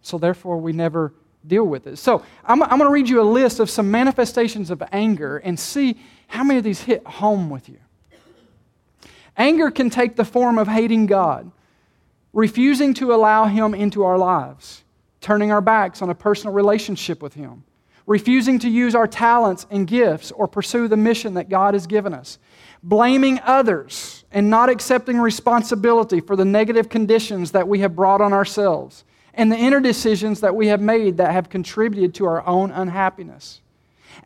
[0.01, 1.13] So therefore, we never
[1.45, 1.97] deal with it.
[1.97, 5.59] So I'm, I'm going to read you a list of some manifestations of anger and
[5.59, 7.77] see how many of these hit home with you.
[9.37, 11.51] Anger can take the form of hating God,
[12.33, 14.83] refusing to allow Him into our lives,
[15.21, 17.63] turning our backs on a personal relationship with Him,
[18.05, 22.13] refusing to use our talents and gifts or pursue the mission that God has given
[22.13, 22.39] us,
[22.83, 28.33] blaming others and not accepting responsibility for the negative conditions that we have brought on
[28.33, 32.71] ourselves and the inner decisions that we have made that have contributed to our own
[32.71, 33.61] unhappiness.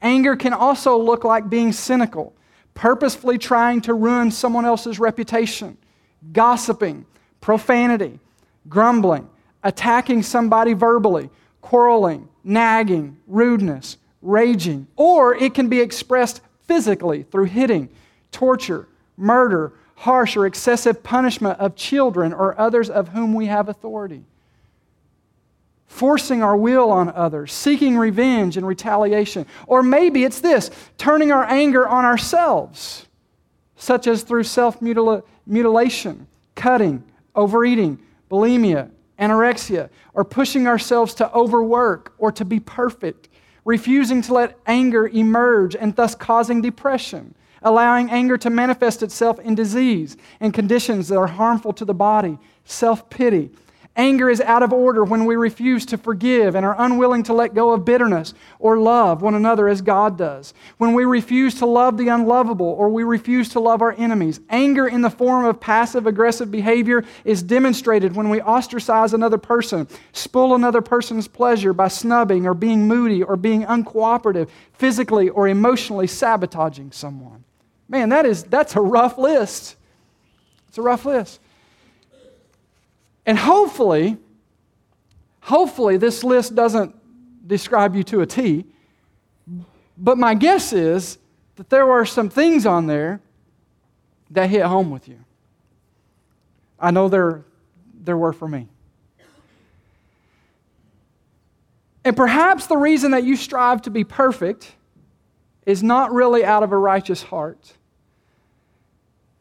[0.02, 2.34] Anger can also look like being cynical,
[2.74, 5.78] purposefully trying to ruin someone else's reputation,
[6.32, 7.06] gossiping,
[7.40, 8.20] profanity,
[8.68, 9.30] grumbling,
[9.66, 17.90] attacking somebody verbally, quarreling, nagging, rudeness, raging, or it can be expressed physically through hitting,
[18.32, 24.24] torture, murder, harsh or excessive punishment of children or others of whom we have authority.
[25.88, 29.46] Forcing our will on others, seeking revenge and retaliation.
[29.66, 33.08] Or maybe it's this turning our anger on ourselves,
[33.78, 38.00] such as through self mutilation, cutting, overeating,
[38.30, 43.30] bulimia, anorexia, or pushing ourselves to overwork or to be perfect,
[43.64, 49.56] refusing to let anger emerge and thus causing depression allowing anger to manifest itself in
[49.56, 53.52] disease and conditions that are harmful to the body, self pity.
[53.98, 57.54] Anger is out of order when we refuse to forgive and are unwilling to let
[57.54, 60.54] go of bitterness or love one another as God does.
[60.78, 64.42] When we refuse to love the unlovable or we refuse to love our enemies.
[64.50, 69.88] Anger in the form of passive aggressive behavior is demonstrated when we ostracize another person,
[70.12, 76.08] spoil another person's pleasure by snubbing or being moody or being uncooperative, physically or emotionally
[76.08, 77.46] sabotaging someone.
[77.88, 79.78] Man, that is, that's a rough list.
[80.68, 81.40] It's a rough list.
[83.26, 84.18] And hopefully,
[85.42, 86.96] hopefully, this list doesn't
[87.48, 88.66] describe you to a T.
[89.98, 91.18] But my guess is
[91.56, 93.22] that there were some things on there
[94.32, 95.20] that hit home with you.
[96.80, 97.46] I know there,
[97.94, 98.68] there were for me.
[102.04, 104.76] And perhaps the reason that you strive to be perfect
[105.66, 107.74] is not really out of a righteous heart.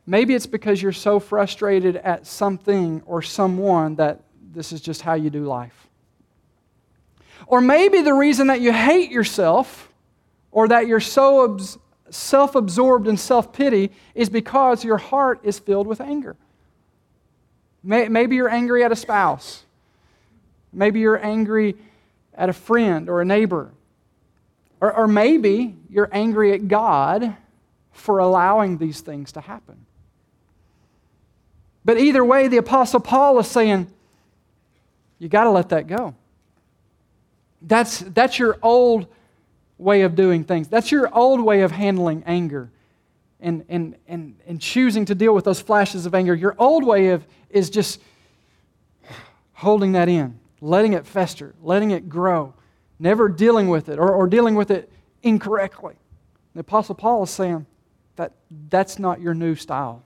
[0.06, 4.20] Maybe it's because you're so frustrated at something or someone that
[4.52, 5.88] this is just how you do life.
[7.46, 9.88] Or maybe the reason that you hate yourself
[10.50, 11.58] or that you're so
[12.10, 16.36] self absorbed and self pity is because your heart is filled with anger.
[17.82, 19.62] Maybe you're angry at a spouse.
[20.72, 21.76] Maybe you're angry
[22.34, 23.70] at a friend or a neighbor.
[24.80, 27.36] Or, or maybe you're angry at God
[27.92, 29.84] for allowing these things to happen.
[31.84, 33.90] But either way, the Apostle Paul is saying,
[35.18, 36.14] you got to let that go.
[37.62, 39.06] That's, that's your old
[39.78, 40.68] way of doing things.
[40.68, 42.70] That's your old way of handling anger
[43.40, 46.34] and, and, and, and choosing to deal with those flashes of anger.
[46.34, 48.00] Your old way of is just
[49.52, 52.54] holding that in, letting it fester, letting it grow,
[52.98, 54.90] never dealing with it or, or dealing with it
[55.22, 55.94] incorrectly.
[56.54, 57.66] The Apostle Paul is saying
[58.16, 58.32] that
[58.68, 60.02] that's not your new style.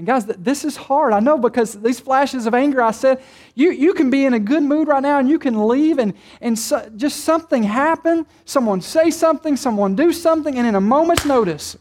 [0.00, 1.12] And guys, this is hard.
[1.12, 3.22] I know because these flashes of anger, I said,
[3.54, 6.14] you, you can be in a good mood right now and you can leave and,
[6.40, 11.26] and so, just something happen, someone say something, someone do something, and in a moment's
[11.26, 11.76] notice,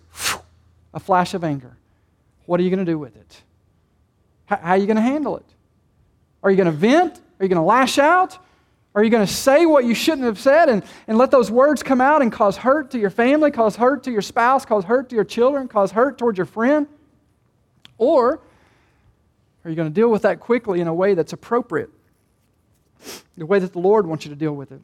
[0.94, 1.78] a flash of anger.
[2.46, 3.42] What are you going to do with it?
[4.48, 5.46] How, how are you going to handle it?
[6.44, 7.22] Are you going to vent?
[7.40, 8.38] Are you going to lash out?
[8.96, 11.84] Are you going to say what you shouldn't have said and, and let those words
[11.84, 15.08] come out and cause hurt to your family, cause hurt to your spouse, cause hurt
[15.08, 16.86] to your children, cause hurt towards your friend?
[18.00, 18.40] Or
[19.64, 21.92] are you going to deal with that quickly in a way that's appropriate?
[23.38, 24.82] The way that the Lord wants you to deal with it.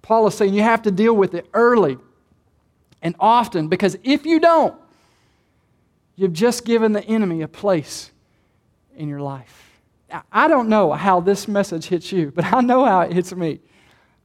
[0.00, 1.98] Paul is saying you have to deal with it early
[3.02, 4.74] and often because if you don't,
[6.14, 8.10] you've just given the enemy a place
[8.96, 9.80] in your life.
[10.32, 13.60] I don't know how this message hits you, but I know how it hits me.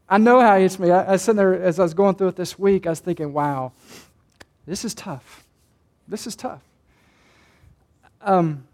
[0.08, 0.92] I know how it hits me.
[0.92, 3.34] I, I sitting there as I was going through it this week, I was thinking,
[3.34, 3.72] wow,
[4.68, 5.44] this is tough.
[6.08, 6.62] This is tough.
[8.24, 8.68] Um,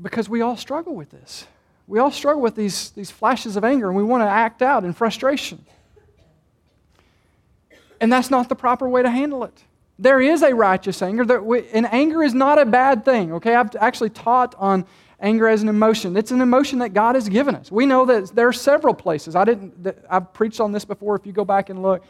[0.00, 1.46] because we all struggle with this.
[1.86, 4.84] We all struggle with these, these flashes of anger and we want to act out
[4.84, 5.64] in frustration.
[8.00, 9.64] And that's not the proper way to handle it.
[9.98, 13.54] There is a righteous anger, we, and anger is not a bad thing, okay?
[13.54, 14.86] I've actually taught on
[15.20, 16.16] anger as an emotion.
[16.16, 17.70] It's an emotion that God has given us.
[17.70, 19.36] We know that there are several places.
[19.36, 21.16] I didn't, I've preached on this before.
[21.16, 22.02] If you go back and look,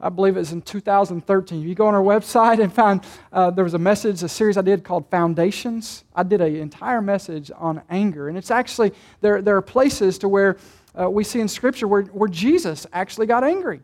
[0.00, 1.62] I believe it was in 2013.
[1.62, 4.58] If you go on our website and find uh, there was a message, a series
[4.58, 6.04] I did called Foundations.
[6.14, 8.28] I did an entire message on anger.
[8.28, 10.58] And it's actually, there, there are places to where
[10.98, 13.80] uh, we see in Scripture where, where Jesus actually got angry.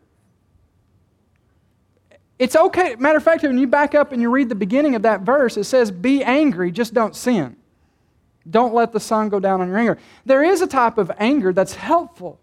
[2.38, 2.96] It's okay.
[2.96, 5.56] Matter of fact, when you back up and you read the beginning of that verse,
[5.56, 7.56] it says, Be angry, just don't sin.
[8.50, 9.98] Don't let the sun go down on your anger.
[10.26, 12.40] There is a type of anger that's helpful.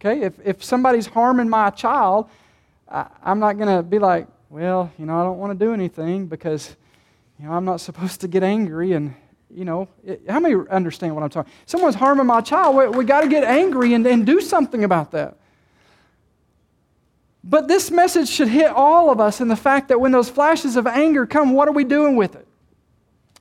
[0.00, 0.22] Okay?
[0.22, 2.30] If, if somebody's harming my child,
[2.90, 5.72] I, am not going to be like, well, you know, I don't want to do
[5.72, 6.74] anything because,
[7.38, 8.92] you know, I'm not supposed to get angry.
[8.92, 9.14] And,
[9.50, 11.52] you know, it, how many understand what I'm talking?
[11.66, 12.76] Someone's harming my child.
[12.76, 15.36] We, we got to get angry and, and do something about that.
[17.44, 20.76] But this message should hit all of us in the fact that when those flashes
[20.76, 22.46] of anger come, what are we doing with it?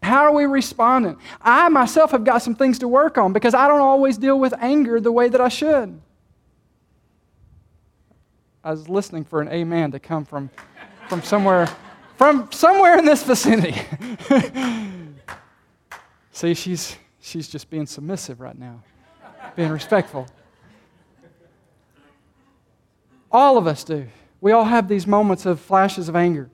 [0.04, 1.18] How are we responding?
[1.42, 4.54] I myself have got some things to work on because I don't always deal with
[4.60, 6.00] anger the way that I should.
[8.68, 10.50] I was listening for an amen to come from,
[11.08, 11.70] from somewhere
[12.18, 13.80] from somewhere in this vicinity.
[16.34, 18.84] See, she's she's just being submissive right now,
[19.56, 20.28] being respectful.
[23.32, 24.06] All of us do.
[24.42, 26.50] We all have these moments of flashes of anger.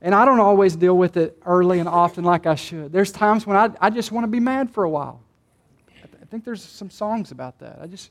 [0.00, 2.90] And I don't always deal with it early and often like I should.
[2.90, 5.20] There's times when I, I just want to be mad for a while.
[5.88, 7.78] I, th- I think there's some songs about that.
[7.80, 8.10] I just,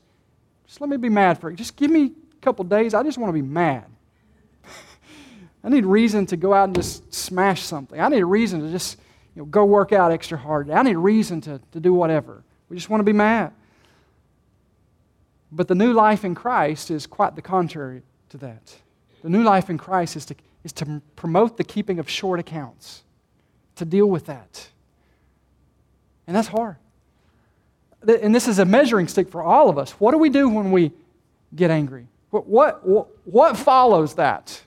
[0.66, 1.56] just let me be mad for it.
[1.56, 2.12] Just give me
[2.42, 3.86] couple days, I just want to be mad.
[5.64, 7.98] I need reason to go out and just smash something.
[7.98, 8.98] I need a reason to just
[9.34, 10.68] you know, go work out extra hard.
[10.70, 12.42] I need a reason to, to do whatever.
[12.68, 13.52] We just want to be mad.
[15.52, 18.74] But the new life in Christ is quite the contrary to that.
[19.22, 23.02] The new life in Christ is to, is to promote the keeping of short accounts,
[23.76, 24.68] to deal with that.
[26.26, 26.76] And that's hard.
[28.06, 29.92] And this is a measuring stick for all of us.
[29.92, 30.90] What do we do when we
[31.54, 32.08] get angry?
[32.32, 32.46] What,
[32.82, 34.62] what, what follows that?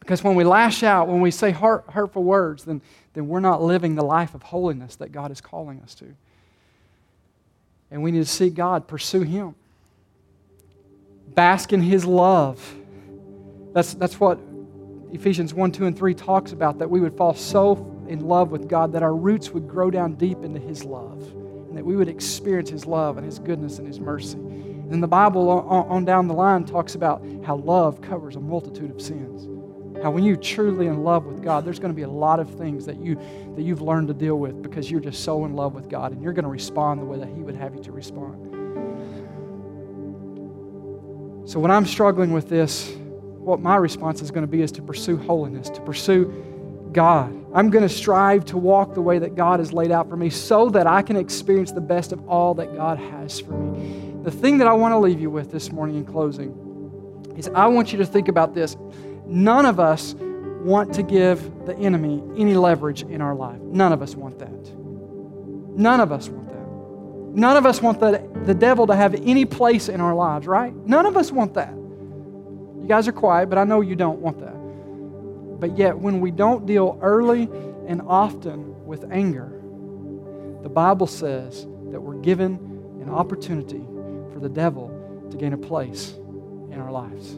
[0.00, 2.82] Because when we lash out, when we say hurt, hurtful words, then,
[3.14, 6.06] then we're not living the life of holiness that God is calling us to.
[7.92, 9.54] And we need to see God, pursue Him,
[11.28, 12.74] bask in His love.
[13.72, 14.40] That's, that's what
[15.12, 18.68] Ephesians 1, 2, and 3 talks about that we would fall so in love with
[18.68, 21.22] God that our roots would grow down deep into His love,
[21.68, 24.38] and that we would experience His love and His goodness and His mercy.
[24.90, 28.90] And the Bible on, on down the line talks about how love covers a multitude
[28.90, 29.48] of sins.
[30.02, 32.50] How when you're truly in love with God, there's going to be a lot of
[32.50, 33.18] things that, you,
[33.56, 36.22] that you've learned to deal with because you're just so in love with God and
[36.22, 38.50] you're going to respond the way that He would have you to respond.
[41.48, 42.94] So when I'm struggling with this,
[43.44, 47.34] what my response is going to be is to pursue holiness, to pursue God.
[47.54, 50.30] I'm going to strive to walk the way that God has laid out for me
[50.30, 54.03] so that I can experience the best of all that God has for me.
[54.24, 57.66] The thing that I want to leave you with this morning in closing is I
[57.66, 58.74] want you to think about this.
[59.26, 63.60] None of us want to give the enemy any leverage in our life.
[63.60, 64.74] None of us want that.
[65.78, 67.38] None of us want that.
[67.38, 70.74] None of us want the, the devil to have any place in our lives, right?
[70.74, 71.74] None of us want that.
[71.74, 74.54] You guys are quiet, but I know you don't want that.
[75.60, 77.42] But yet, when we don't deal early
[77.86, 79.60] and often with anger,
[80.62, 82.54] the Bible says that we're given
[83.02, 83.84] an opportunity
[84.44, 86.12] the devil to gain a place
[86.70, 87.34] in our lives.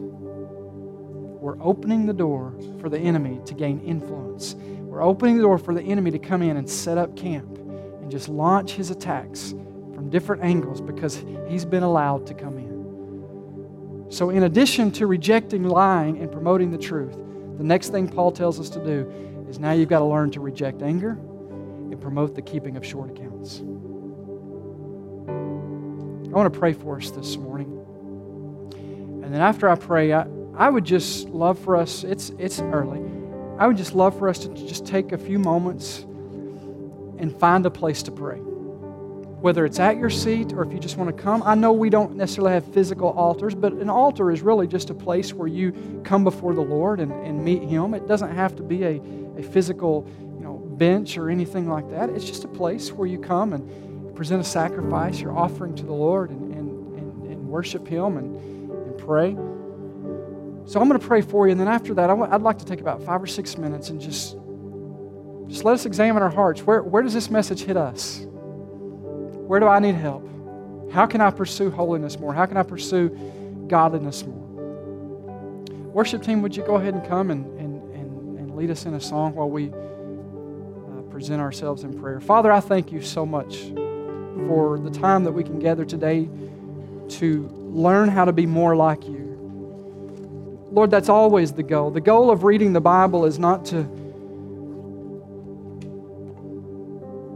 [1.39, 4.55] We're opening the door for the enemy to gain influence.
[4.55, 8.11] We're opening the door for the enemy to come in and set up camp and
[8.11, 9.51] just launch his attacks
[9.95, 14.07] from different angles because he's been allowed to come in.
[14.09, 17.17] So, in addition to rejecting lying and promoting the truth,
[17.57, 20.41] the next thing Paul tells us to do is now you've got to learn to
[20.41, 23.36] reject anger and promote the keeping of short accounts.
[26.37, 27.65] I want to pray for us this morning.
[29.23, 33.01] And then after I pray, I, I would just love for us, it's, it's early,
[33.57, 36.01] I would just love for us to just take a few moments
[37.17, 40.97] and find a place to pray whether it's at your seat or if you just
[40.97, 41.43] want to come.
[41.43, 44.95] I know we don't necessarily have physical altars, but an altar is really just a
[44.95, 47.93] place where you come before the Lord and, and meet Him.
[47.93, 49.01] It doesn't have to be a,
[49.37, 52.09] a physical you know, bench or anything like that.
[52.09, 53.86] It's just a place where you come and
[54.17, 58.35] present a sacrifice, your offering to the Lord, and, and, and, and worship Him and,
[58.71, 59.35] and pray.
[60.65, 62.57] So I'm going to pray for you, and then after that, i w- I'd like
[62.57, 64.35] to take about five or six minutes and just,
[65.47, 66.61] just let us examine our hearts.
[66.61, 68.25] Where, where does this message hit us?
[68.25, 70.27] Where do I need help?
[70.91, 72.33] How can I pursue holiness more?
[72.33, 73.09] How can I pursue
[73.67, 74.47] godliness more?
[75.93, 78.95] Worship team, would you go ahead and come and, and, and, and lead us in
[78.95, 82.19] a song while we uh, present ourselves in prayer?
[82.19, 83.71] Father, I thank you so much
[84.47, 86.29] for the time that we can gather today
[87.09, 89.27] to learn how to be more like you.
[90.71, 91.91] Lord, that's always the goal.
[91.91, 93.83] The goal of reading the Bible is not to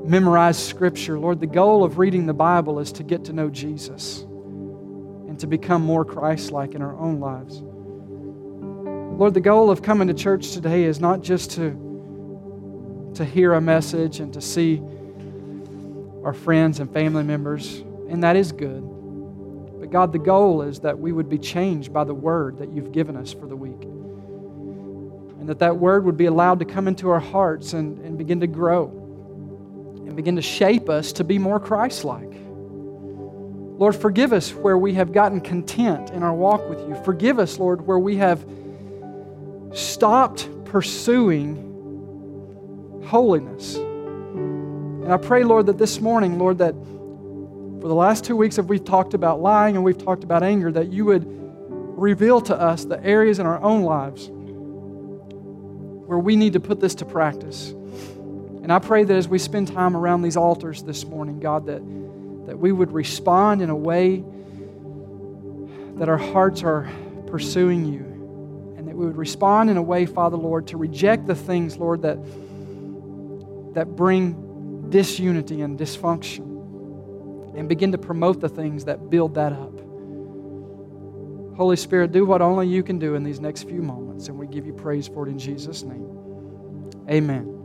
[0.06, 1.18] memorize Scripture.
[1.18, 5.48] Lord, the goal of reading the Bible is to get to know Jesus and to
[5.48, 7.62] become more Christ like in our own lives.
[9.18, 13.62] Lord, the goal of coming to church today is not just to, to hear a
[13.62, 14.82] message and to see
[16.24, 18.82] our friends and family members, and that is good.
[19.80, 22.92] But God, the goal is that we would be changed by the word that you've
[22.92, 23.82] given us for the week.
[23.82, 28.42] And that that word would be allowed to come into our hearts and, and begin
[28.42, 28.86] to grow
[30.06, 32.32] and begin to shape us to be more Christ like.
[33.82, 36.94] Lord, forgive us where we have gotten content in our walk with you.
[37.04, 38.46] Forgive us, Lord, where we have
[39.74, 41.70] stopped pursuing
[43.08, 43.78] holiness.
[45.12, 48.68] And I pray, Lord, that this morning, Lord, that for the last two weeks, if
[48.68, 52.86] we've talked about lying and we've talked about anger, that you would reveal to us
[52.86, 54.30] the areas in our own lives
[56.08, 57.72] where we need to put this to practice.
[57.72, 61.82] And I pray that as we spend time around these altars this morning, God, that,
[62.48, 64.24] that we would respond in a way
[65.98, 66.90] that our hearts are
[67.28, 68.76] pursuing you.
[68.78, 72.04] And that we would respond in a way, Father, Lord, to reject the things, Lord,
[72.04, 72.16] that,
[73.74, 74.48] that bring
[74.92, 76.48] disunity and dysfunction.
[77.58, 79.78] And begin to promote the things that build that up.
[81.58, 84.30] Holy Spirit, do what only you can do in these next few moments.
[84.30, 86.08] And we give you praise for it in Jesus' name.
[87.10, 87.61] Amen.